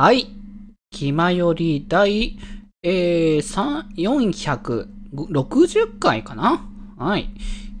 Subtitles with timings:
[0.00, 0.28] はい。
[0.90, 2.38] 気まより第、
[2.82, 6.66] えー、460回かな？
[6.96, 7.28] はい。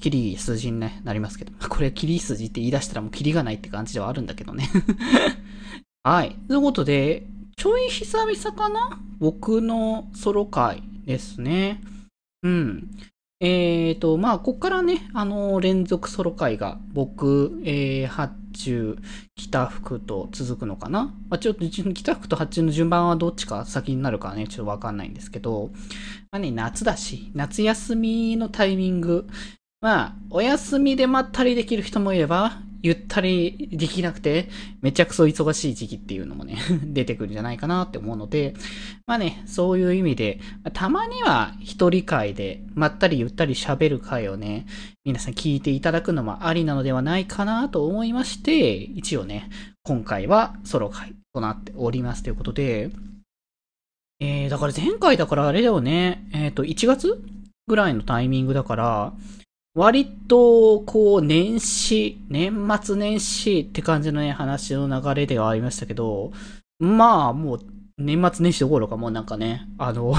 [0.00, 1.52] 切り筋に、ね、なりますけど。
[1.68, 4.70] これ切り筋って言い出したらもう切りがないって感じではあるんだけどね。
[6.04, 6.34] はい。
[6.48, 8.98] ということで、ちょい久々かな？
[9.18, 11.82] 僕のソロ回ですね。
[12.42, 12.90] うん。
[13.40, 18.08] えーと、まあ、こっからね、あの連続ソロ回が、僕、えー、
[18.56, 18.98] 注、
[19.36, 21.14] 北服と続くのかな？
[21.28, 25.70] まあ、ちょっと、北福と発注の順番はどっちか先になるかね、ちょっとわかんないんですけど、
[26.30, 29.26] まあね、夏だし、夏休みのタイミング、
[29.80, 34.48] まあ、お休みでまったりできる人もいれば、ゆったりできなくて、
[34.80, 38.54] めちゃくそ忙しい時期っていうのもね 出てくるんじゃないかなって思うので、
[39.08, 40.38] まあね、そういう意味で、
[40.72, 44.66] たまには一人会で、まったりゆったり喋る会をね、
[45.04, 49.50] 皆さん聞いていただくのもありなのではないかなと思いまして、一応ね、
[49.82, 52.90] 今回はソロ会となっておりますということで、
[54.20, 57.20] えー、だから前回だからあれだよね、えっ、と、1月
[57.66, 59.12] ぐらいのタイミングだから、
[59.76, 66.32] 割と、こう、年始、年末年始って感じのね、話の流れではありましたけど、
[66.78, 67.60] まあ、もう、
[67.98, 70.14] 年末年始どころかもうなんかね、あの、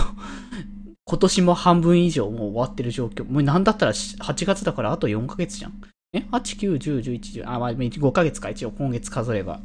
[1.06, 3.26] 今年も半分以上もう終わってる状況。
[3.26, 5.82] もうなんだったら8月だからあと4ヶ月じゃん。
[6.14, 9.60] え ?8、9、10、11、10、あ、まあ、5ヶ月か一応今月数えば。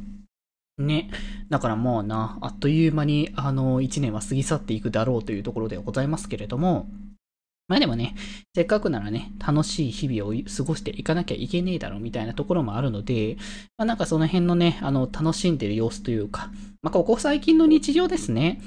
[0.79, 1.11] ね。
[1.49, 6.87] だからもうな、あっという間に、あの、1年は過ぎ去っていくだろうというところではございますけれども、
[7.67, 8.15] まあでもね、
[8.53, 13.37] せっかくならね、楽しい日々を過ごしていかなきゃいけねえだろうみたいなところもあるので、
[13.77, 18.61] まあなんかその辺のね、あの、楽しんでる様子というか、まあここ最近の日常ですね。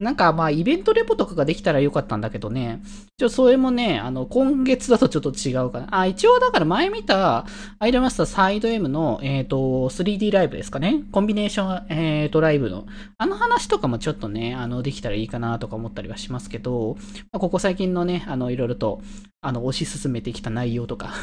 [0.00, 2.82] なんかまあイベントレポとかができたらよかったんだけどね、
[3.18, 5.88] ちょ、それもね、あの、今月だとちょっと違うかな。
[5.90, 7.44] あ、一応だから前見た、
[7.78, 9.58] アイドルマスターサイド M の、えっ、と、
[9.90, 11.02] 3D ライブですかね。
[11.12, 12.86] コンビネーション、えっ、と、ライブの。
[13.18, 16.96] あの話とかもちょっとね、あの、できたらいいかなとか思ったりはしますけど、
[17.30, 19.02] まあ、ここ最近のね、あの、いろいろと、
[19.42, 21.14] あの、推し進めてきた内容とか、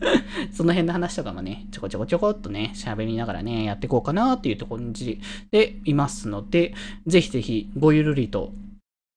[0.52, 4.84] その辺の話とかもね、ちょこちょこちょこっとね、喋りながらね、やっていこうかなっていうところ
[5.50, 6.74] でいますので、
[7.06, 8.52] ぜひぜひ、ごゆるりと、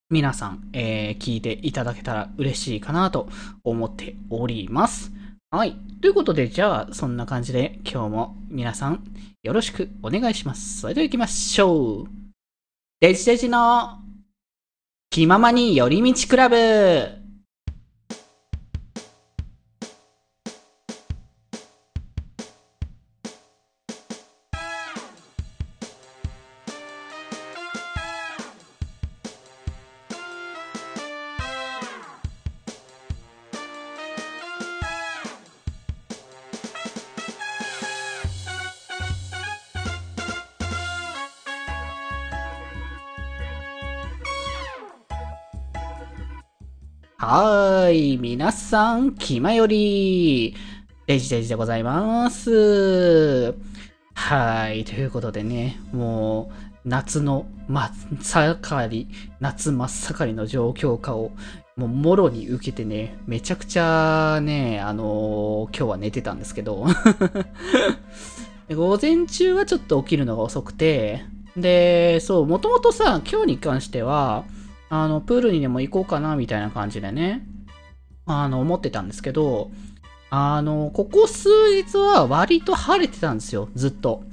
[0.09, 3.29] 皆さん、えー、聞いていただけたら嬉しいかなと
[3.63, 5.11] 思っております。
[5.51, 5.77] はい。
[6.01, 9.03] ということで、じゃあ、そんな感じで、今日も皆さん、
[9.41, 10.81] よろしくお願いします。
[10.81, 12.07] それでは行きましょう。
[12.99, 13.99] デジデジの、
[15.11, 17.18] 気ままに寄り道クラブ
[47.21, 48.17] はーい。
[48.17, 50.55] 皆さん、気まより、
[51.05, 53.51] デジデジでございます。
[54.13, 54.85] はーい。
[54.85, 56.49] ということでね、も
[56.85, 57.91] う、夏の真っ
[58.21, 59.07] 盛り、
[59.41, 61.33] 夏真っ盛りの状況下を、
[61.75, 66.85] もう、もろに受けてね、めちゃくちゃね、あのー今日は寝てたんですけど、
[68.73, 71.25] 午前中はちょっと起きるのが遅くて、
[71.57, 74.45] で、そう、もともとさ、今日に関しては、
[74.89, 77.45] あの、プールにでも行こうかな、みたいな感じでね、
[78.25, 79.71] あの、思ってたんですけど、
[80.29, 84.23] あの、ここ数日は割と晴れてたんですよ、ずっと。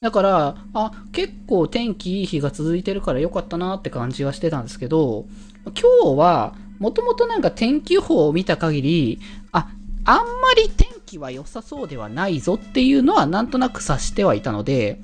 [0.00, 5.26] だから、あ、結構天気いい日が続いてるから良かったなって感じはしてたんですけど、
[5.64, 9.20] 今日は、もともとなんか天気予報を見た限り、
[9.52, 9.68] あ、
[10.04, 10.24] あんま
[10.56, 15.00] り天気は良さそうではないぞっていうのはなんとなく察してはいたので、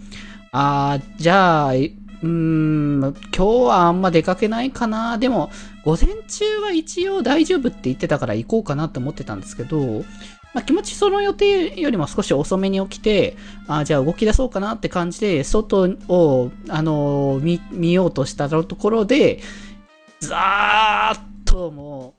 [0.50, 1.72] あー、じゃあ、
[2.22, 5.18] うん、今日はあんま出かけないかな。
[5.18, 5.50] でも、
[5.84, 10.04] 午前中は一応大丈夫って言ってたから行こうかなって思ってたんですけど、
[10.54, 13.36] まあ、気持ちその予定よりも少し遅めに起きて、
[13.68, 19.40] あじゃあ動き出そうかなって感じで、外を、あのー見、ようとしたところで、
[20.20, 22.14] ザーッとも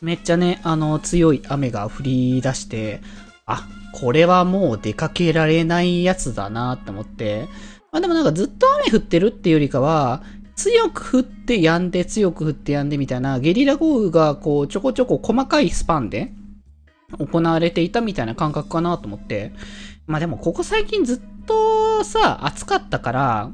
[0.00, 3.00] う、めっちゃね、あの、強い雨が降り出して、
[3.46, 7.48] あ、これはもう出かけられないやつだなって思って、
[7.96, 10.22] まあでもなんかずっと雨降ってるっていうよりかは、
[10.54, 16.30] 強く降って止んで、強く降って止んでみたいな、ゲリラ豪雨がこう、ちょこちょこ細かいスパンで
[17.18, 19.54] 行われていたみたいな感覚かなと思って。
[20.06, 23.50] まあでもここ最近ずっとさ、暑かったから、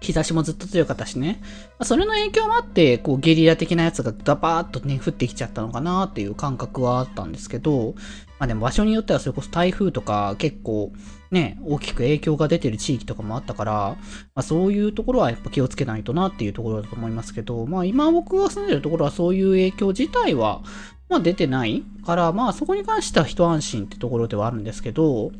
[0.00, 1.42] 日差しもずっと強かったしね。
[1.82, 7.94] それの影響もあって、こうゲリラ的なやつがガバーっとね、降ってきちゃったのかなっていう感覚はあったんですけど、
[8.38, 10.92] まあでも場所によってはそれこそ台風とか結構
[11.30, 13.96] ね、大きく影響が出てる地域とかもあったから、ま
[14.36, 20.62] あそういうところはやっぱ気をつけないとなっていうところだと思いますけど、まあ今僕が住んでるところはそういう影響自体は、
[21.08, 25.30] まあ出てないから、まあそこに関しては一安心ってところではあるんですけど、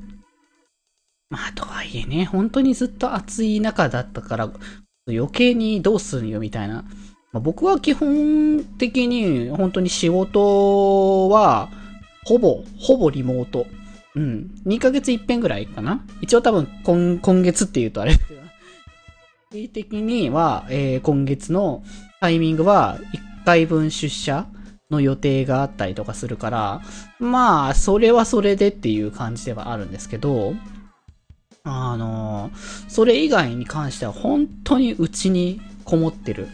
[1.30, 4.50] まあ、とはいえね、本当にずっと暑い中だったから、
[5.08, 6.84] 余計にどうするよみたいな。
[7.32, 11.70] まあ、僕は基本的に本当に仕事は、
[12.24, 13.66] ほぼ、ほぼリモート。
[14.16, 14.50] うん。
[14.66, 18.40] 2ヶ月一遍ぐらいかな一応多分今、今月って言うとあれだけど。
[19.50, 21.82] 定的には、えー、今月の
[22.20, 22.98] タイミングは
[23.42, 24.46] 1回分出社
[24.90, 26.82] の予定があったりとかするから、
[27.18, 30.54] まあ、それはそれでっていう感じではあるんですけど、
[31.64, 32.50] あの、
[32.88, 36.48] それ以外に関しては本当にうちにこもってる。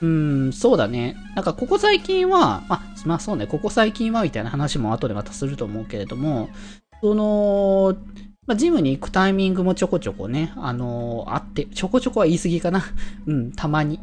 [0.00, 1.16] うん、そうだね。
[1.34, 6.50] なんかここ最近は、あ、まあそうね、ここ最近はみたいな話も後でまたすると思うけれども、
[7.00, 7.96] その、
[8.46, 12.82] まあ、ジムに行くタイミングもちょこちょこね、あのー、あって、ちょこちょこは言い過ぎかな。
[13.26, 14.00] うん、たまに。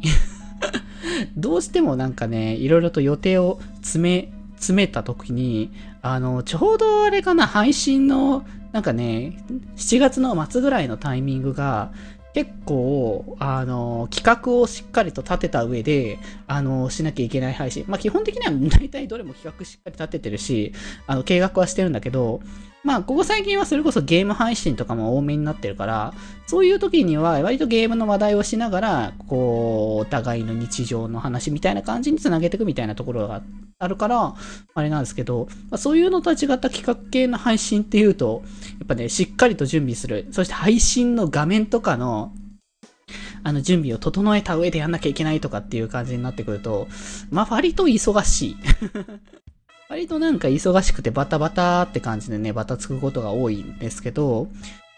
[1.36, 5.72] どうしてもなんかね、いろいろと予定を詰め、詰めた時に、
[6.02, 8.44] あの、ちょうどあれかな、配信の
[8.76, 9.42] なんかね、
[9.76, 11.92] 7月の末ぐらいのタイミングが、
[12.36, 17.86] 結構、あの、企画をしっかりと立てた上で、あの、しなきゃいけない配信。
[17.88, 20.74] まあ、基本的には 大体どれも企画しっかり立ててるし、
[21.06, 22.42] あの、計画はしてるんだけど、
[22.84, 26.12] まあ、ここ最近はそれこそゲーム配信とかも多めになってるから、
[26.46, 33.42] そういう時には割とゲームの話題をしながら、こう、お互いの日常の話みたいな感じにつなげていくみたいなところが
[33.80, 34.34] あるから、
[34.74, 38.42] あれなんですけど、まあ、そういうのとは違った企画系の配信っていうと、
[38.78, 40.28] やっぱね、しっかりと準備する。
[40.30, 42.25] そして配信の画面とかの、
[43.46, 46.88] あの、準備を整えた上でやんなきゃいけないとかっていう感じになってくると、
[47.30, 48.56] まあ、割と忙しい。
[49.88, 54.48] 割となんか忙しくてバタバタって感じでね、バタつくことが多いんですけど、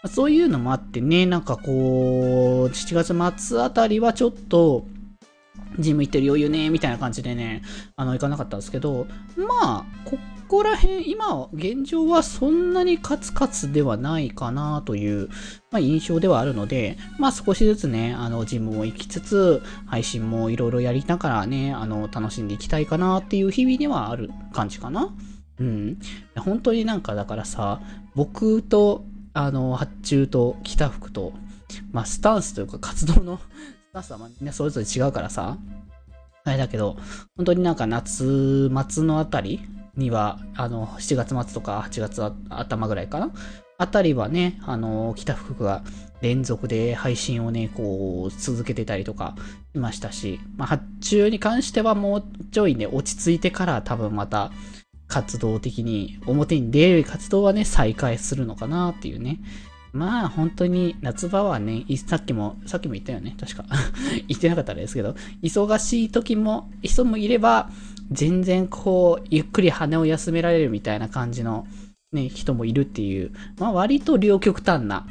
[0.07, 4.87] そういうのもあってね、なんかこう、7月末あたりはちょっと、
[5.77, 7.61] ジム行ってる余裕ね、みたいな感じでね、
[7.97, 9.05] あの、行かなかったんですけど、
[9.37, 10.17] まあ、こ
[10.49, 15.29] こら辺、今、現状はそんなにカツカツではないかなという、
[15.69, 25.13] まあ、印象ではあるので、まあ、少しずつね、あの、ジムも行きつつ、配信もいろいろやりながらね、あの、楽しんでいきたいかなっていう日々ではある感じかな。
[25.59, 25.99] うん。
[26.35, 27.79] 本当になんかだからさ、
[28.15, 31.31] 僕と、あの、発注と北福と、
[31.91, 35.59] まあ、スタンスというか活動のスタンスはみんなそれぞれ違うからさ、
[36.43, 36.97] あれだけど、
[37.37, 39.61] 本当になんか夏、末のあたり
[39.95, 43.31] には、あの、7月末とか8月頭ぐらいかな？
[43.77, 45.83] あたりはね、あの、北福が
[46.21, 49.35] 連続で配信をね、こう、続けてたりとか
[49.73, 54.51] しましたし、まあ、発注に関してはもうちょいね、落ち着いてから多分また、
[55.07, 59.39] 活動的に、表に出る活動はね、再開するのかなっていうね。
[59.91, 63.65] まあ本当に夏場はね、さっきも、さっきも言ったよね、確か。
[64.27, 67.71] 言ってなかったらですけど、忙しい時も、人もいれば、
[68.11, 71.67] 全然こう、ゆっくり羽を休められるみたいな感じの、
[72.11, 75.05] ね、人もいるっていう、まあ割と両極端な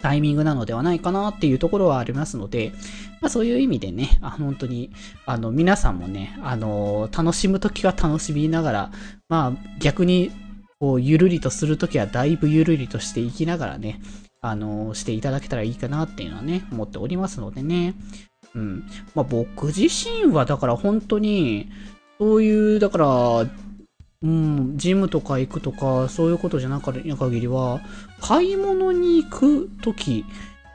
[0.00, 2.72] タイミングなのではないかなっていうところはありますので、
[3.20, 4.90] まあそういう意味でね、あ本当に、
[5.26, 8.90] あの皆さんもね、あの楽しむ時は楽しみながら、
[9.28, 10.30] まあ逆に
[10.78, 14.00] こう、ゆるりとするときはだいぶゆるりとしていきながらね、
[14.42, 17.94] あの、していただけたらいいかなっていうのはね、思っておりますのでね。
[18.54, 18.84] うん。
[19.14, 21.70] まあ僕自身はだから本当に、
[22.18, 23.46] そういう、だから、
[24.22, 27.80] うん、ジムとか行くとか、そういうことじゃなかった限りは、
[28.20, 30.24] 買い物に行くとき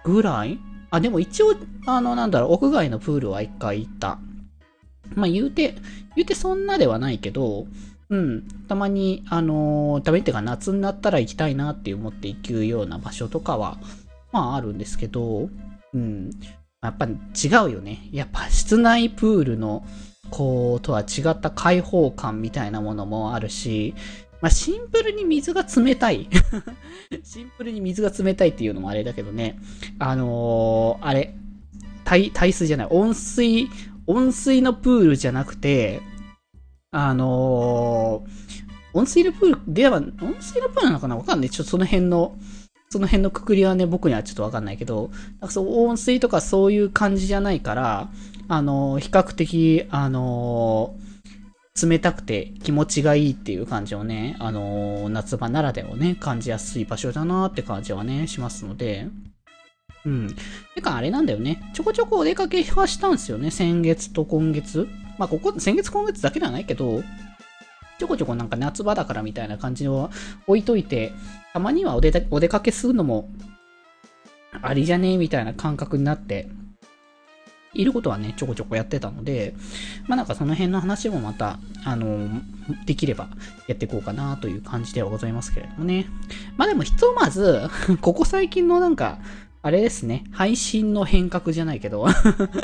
[0.03, 0.59] ぐらい
[0.91, 1.55] あ、でも一応、
[1.87, 4.19] あの、なんだろう、屋外のプールは一回行った。
[5.15, 5.75] まあ言うて、
[6.15, 7.65] 言うてそんなではないけど、
[8.09, 13.77] うん、たまに、あのー、ためってか夏になったら行きたいなって思って行くような場所とかは、
[14.33, 15.49] まああるんですけど、
[15.93, 16.29] うん、
[16.81, 17.11] やっぱ違
[17.67, 18.09] うよね。
[18.11, 19.85] やっぱ室内プールの、
[20.31, 23.93] こう、とは違った開放感みたいなものもあるし、
[24.41, 26.27] まあ、シンプルに水が冷たい。
[27.23, 29.59] シンプルに水が冷たいっていうのもあれだけどね。
[29.99, 31.35] あのー、あれ、
[32.03, 33.69] 耐、耐水じゃない、温水、
[34.07, 36.01] 温水のプールじゃなくて、
[36.91, 41.15] あのー、温水ルプールでは、温水ルプールなのかな？
[41.15, 41.49] わかんない。
[41.49, 42.35] ちょっとその辺の、
[42.91, 48.09] その辺のくくりはね、僕にはちょっとわかんないけど、なんかそう温水とかそういう感じじゃないから、
[48.49, 50.93] あの、比較的、あの、
[51.81, 59.07] 冷たくて気持ちがいいっていう感じをね、あの夏場ならではね、感じやすい場所だなって感じはね、しますので、
[60.05, 60.35] うん。
[60.75, 61.71] てかあれなんだよね。
[61.73, 63.51] ちょこちょこお出かけはしたんですよね。
[63.51, 64.89] 先月と今月。
[65.17, 67.03] まあ、ここ、先月今月だけではないけど、
[68.01, 70.09] ちょこちょこなんか夏場だからみたいな感じを
[70.47, 71.13] 置いといて、
[71.53, 73.29] たまにはお出お出かけするのも
[74.63, 76.47] ありじゃねえみたいな感覚になって、
[77.75, 79.53] いることはね、ちょこちょこやってたので、
[80.07, 82.27] まあなんかその辺の話もまた、あの、
[82.87, 83.29] できれば
[83.67, 86.07] やっていこうかなという感じではございますけれどもね。
[86.57, 87.69] まあでもひとまず、
[88.01, 89.19] ここ最近のなんか、
[89.63, 92.07] あれですね、配信の変革じゃないけど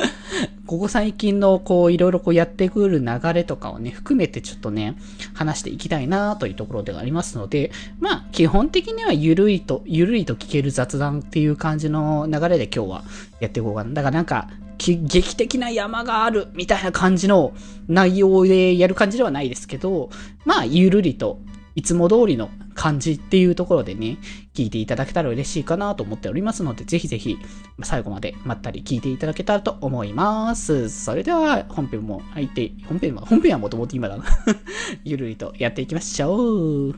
[0.65, 4.97] ここ最近のこういろいろこうやってくる流れとかをね、含めてちょっとね、
[5.35, 13.03] 話していきたいなというところではありますので、まあ基本的にはゆるいと、ゆるいと聞ける雑談っていう感じの流れで今日は
[13.39, 13.93] やっていこうかな。
[13.93, 14.49] だからなんか、
[14.79, 17.53] 劇的な山があるみたいな感じの
[17.87, 20.09] 内容でやる感じではないですけど、
[20.45, 21.39] まあゆるりと
[21.77, 24.17] いつも通りの感じっていうところでね、
[24.55, 27.37] 聞いていただけたら嬉しいかなと思っておりますので、ぜひぜひ
[27.83, 30.89] 最後までまったり聞いていただけたらと思います。
[30.89, 34.25] それでは本編も入って、本編は、本編はもともと今だな
[35.05, 36.95] ゆるりとやっていきましょう。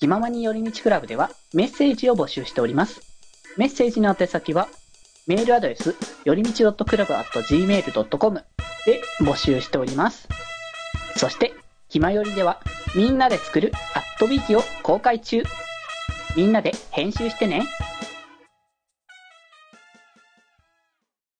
[0.00, 3.00] 気ままに寄り道クラブではメッセージを募集しております。
[3.56, 4.66] メッセージの宛先は、
[5.28, 8.44] メールアドレス、よりみち .club.gmail.com
[8.84, 10.45] で募集しております。
[11.16, 11.54] そして、
[11.88, 12.60] ひまよりでは、
[12.94, 15.42] みんなで作るアットビーキを公開中。
[16.36, 17.64] みんなで編集してね。